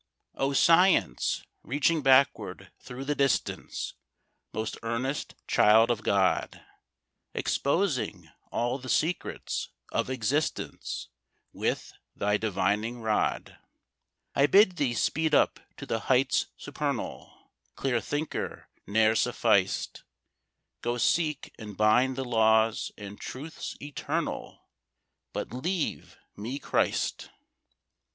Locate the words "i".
14.33-14.47